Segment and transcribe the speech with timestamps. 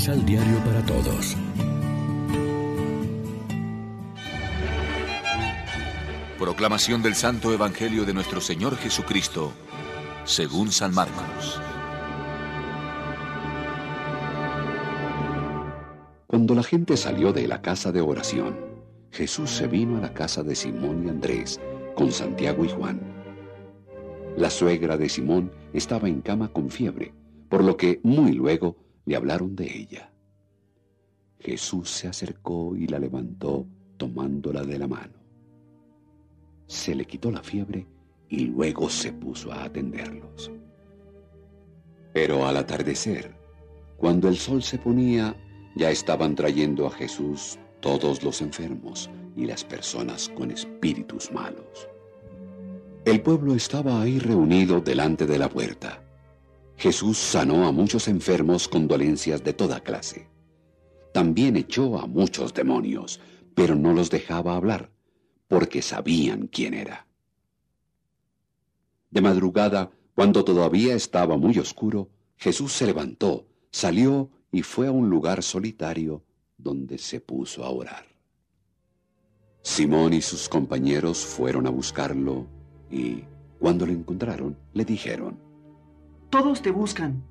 [0.00, 1.36] Misal Diario para Todos.
[6.38, 9.52] Proclamación del Santo Evangelio de nuestro Señor Jesucristo,
[10.24, 11.60] según San Marcos.
[16.26, 18.56] Cuando la gente salió de la casa de oración,
[19.10, 21.60] Jesús se vino a la casa de Simón y Andrés
[21.94, 23.02] con Santiago y Juan.
[24.38, 27.12] La suegra de Simón estaba en cama con fiebre,
[27.50, 28.76] por lo que muy luego
[29.10, 30.08] le hablaron de ella.
[31.40, 35.14] Jesús se acercó y la levantó tomándola de la mano.
[36.68, 37.88] Se le quitó la fiebre
[38.28, 40.52] y luego se puso a atenderlos.
[42.12, 43.34] Pero al atardecer,
[43.96, 45.34] cuando el sol se ponía,
[45.74, 51.88] ya estaban trayendo a Jesús todos los enfermos y las personas con espíritus malos.
[53.04, 56.00] El pueblo estaba ahí reunido delante de la puerta.
[56.80, 60.30] Jesús sanó a muchos enfermos con dolencias de toda clase.
[61.12, 63.20] También echó a muchos demonios,
[63.54, 64.90] pero no los dejaba hablar,
[65.46, 67.06] porque sabían quién era.
[69.10, 72.08] De madrugada, cuando todavía estaba muy oscuro,
[72.38, 76.24] Jesús se levantó, salió y fue a un lugar solitario
[76.56, 78.06] donde se puso a orar.
[79.60, 82.46] Simón y sus compañeros fueron a buscarlo
[82.90, 83.24] y,
[83.58, 85.49] cuando lo encontraron, le dijeron,
[86.30, 87.24] Todos te buscan.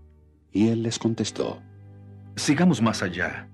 [0.51, 1.61] Y él les contestó,
[2.35, 3.49] Sigamos más allá.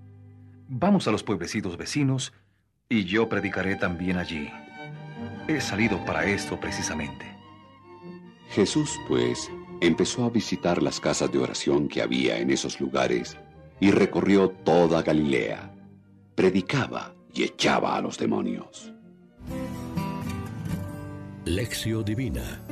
[0.67, 2.33] Vamos a los pueblecitos vecinos
[2.89, 4.49] y yo predicaré también allí.
[5.47, 7.25] He salido para esto precisamente.
[8.49, 9.51] Jesús, pues,
[9.81, 13.37] empezó a visitar las casas de oración que había en esos lugares
[13.79, 15.71] y recorrió toda Galilea.
[16.33, 18.93] Predicaba y echaba a los demonios.
[21.45, 22.64] Lección Divina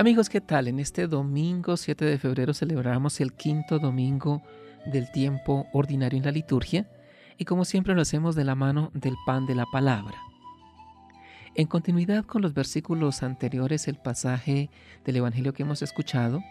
[0.00, 0.68] Amigos, ¿qué tal?
[0.68, 4.42] En este domingo 7 de febrero celebramos el quinto domingo
[4.86, 6.88] del tiempo ordinario en la liturgia
[7.36, 10.16] y como siempre lo hacemos de la mano del pan de la palabra.
[11.56, 14.70] En continuidad con los versículos anteriores, el pasaje
[15.04, 16.44] del Evangelio que hemos escuchado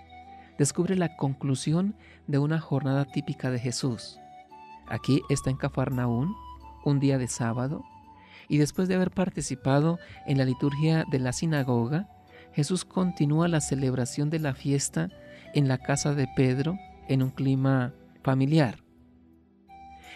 [0.58, 1.96] descubre la conclusión
[2.28, 4.20] de una jornada típica de Jesús.
[4.90, 6.36] Aquí está en Cafarnaún,
[6.84, 7.86] un día de sábado,
[8.50, 12.10] y después de haber participado en la liturgia de la sinagoga,
[12.58, 15.12] Jesús continúa la celebración de la fiesta
[15.54, 16.76] en la casa de Pedro
[17.08, 18.80] en un clima familiar.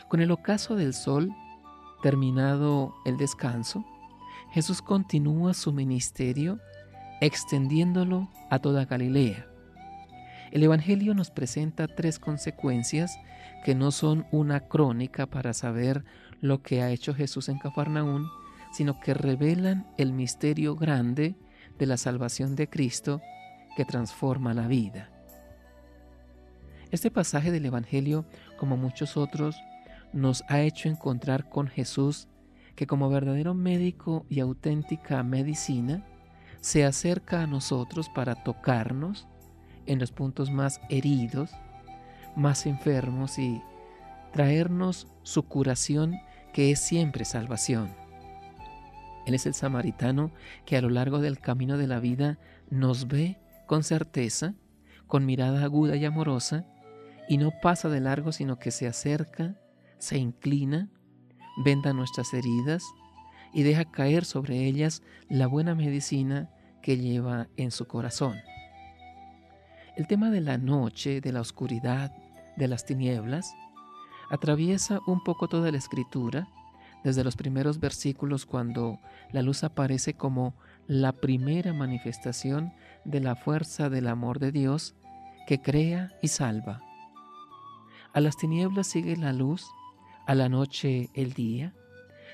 [0.09, 1.29] Con el ocaso del sol,
[2.01, 3.85] terminado el descanso,
[4.53, 6.57] Jesús continúa su ministerio
[7.21, 9.45] extendiéndolo a toda Galilea.
[10.49, 13.19] El Evangelio nos presenta tres consecuencias
[13.63, 16.05] que no son una crónica para saber
[16.39, 18.27] lo que ha hecho Jesús en Cafarnaún,
[18.71, 21.35] sino que revelan el misterio grande
[21.77, 23.21] de la salvación de Cristo
[23.75, 25.09] que transforma la vida.
[26.91, 28.25] Este pasaje del Evangelio,
[28.57, 29.55] como muchos otros,
[30.13, 32.27] nos ha hecho encontrar con Jesús
[32.75, 36.05] que como verdadero médico y auténtica medicina,
[36.59, 39.27] se acerca a nosotros para tocarnos
[39.85, 41.51] en los puntos más heridos,
[42.35, 43.61] más enfermos y
[44.31, 46.19] traernos su curación
[46.53, 48.00] que es siempre salvación.
[49.25, 50.31] Él es el samaritano
[50.65, 52.39] que a lo largo del camino de la vida
[52.69, 53.37] nos ve
[53.67, 54.55] con certeza,
[55.07, 56.65] con mirada aguda y amorosa,
[57.29, 59.55] y no pasa de largo, sino que se acerca,
[59.99, 60.89] se inclina,
[61.63, 62.83] venda nuestras heridas
[63.53, 66.49] y deja caer sobre ellas la buena medicina
[66.81, 68.37] que lleva en su corazón.
[69.95, 72.11] El tema de la noche, de la oscuridad,
[72.57, 73.53] de las tinieblas,
[74.29, 76.47] atraviesa un poco toda la escritura,
[77.03, 78.99] desde los primeros versículos cuando
[79.31, 80.53] la luz aparece como
[80.87, 82.73] la primera manifestación
[83.05, 84.95] de la fuerza del amor de Dios
[85.47, 86.81] que crea y salva.
[88.13, 89.65] A las tinieblas sigue la luz,
[90.27, 91.73] a la noche el día,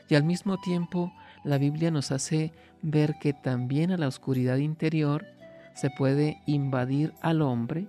[0.10, 1.14] y al mismo tiempo
[1.44, 5.26] la Biblia nos hace ver que también a la oscuridad interior
[5.76, 7.88] se puede invadir al hombre,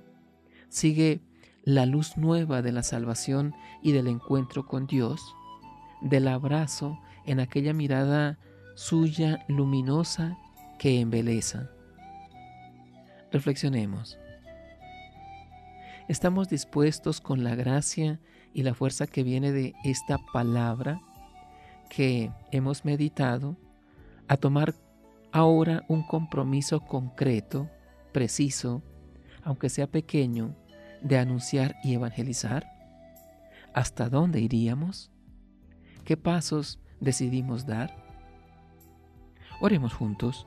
[0.68, 1.22] sigue
[1.64, 5.34] la luz nueva de la salvación y del encuentro con Dios,
[6.00, 8.38] del abrazo en aquella mirada
[8.74, 10.38] suya luminosa
[10.78, 11.70] que embeleza.
[13.32, 14.18] Reflexionemos.
[16.08, 18.18] ¿Estamos dispuestos con la gracia
[18.54, 21.00] y la fuerza que viene de esta palabra
[21.90, 23.56] que hemos meditado
[24.26, 24.74] a tomar
[25.32, 27.68] ahora un compromiso concreto
[28.12, 28.82] preciso,
[29.42, 30.54] aunque sea pequeño,
[31.02, 32.66] de anunciar y evangelizar?
[33.74, 35.10] ¿Hasta dónde iríamos?
[36.08, 37.94] ¿Qué pasos decidimos dar?
[39.60, 40.46] Oremos juntos.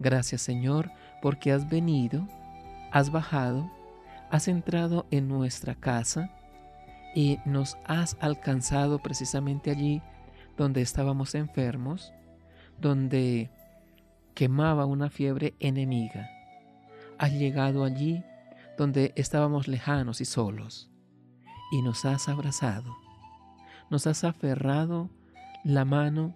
[0.00, 0.90] Gracias Señor
[1.20, 2.26] porque has venido,
[2.90, 3.70] has bajado,
[4.30, 6.30] has entrado en nuestra casa
[7.14, 10.00] y nos has alcanzado precisamente allí
[10.56, 12.14] donde estábamos enfermos,
[12.80, 13.50] donde
[14.32, 16.30] quemaba una fiebre enemiga.
[17.18, 18.24] Has llegado allí
[18.78, 20.88] donde estábamos lejanos y solos
[21.70, 22.96] y nos has abrazado,
[23.92, 25.10] nos has aferrado
[25.64, 26.34] la mano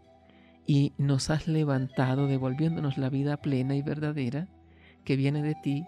[0.67, 4.47] y nos has levantado devolviéndonos la vida plena y verdadera
[5.05, 5.87] que viene de ti,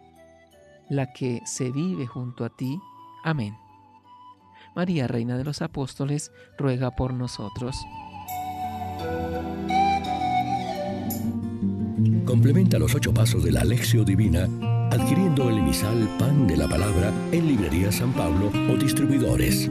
[0.88, 2.80] la que se vive junto a ti.
[3.22, 3.54] Amén.
[4.74, 7.76] María, Reina de los Apóstoles, ruega por nosotros.
[12.24, 14.48] Complementa los ocho pasos de la Alexio Divina
[14.90, 19.70] adquiriendo el emisal Pan de la Palabra en Librería San Pablo o distribuidores.